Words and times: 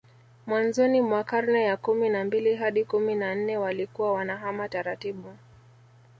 Mwanzoni 0.47 1.01
mwa 1.01 1.23
karne 1.23 1.63
ya 1.63 1.77
kumi 1.77 2.09
na 2.09 2.25
mbili 2.25 2.55
hadi 2.55 2.85
kumi 2.85 3.15
na 3.15 3.35
nne 3.35 3.57
walikuwa 3.57 4.13
wanahama 4.13 4.69
taratibu 4.69 5.33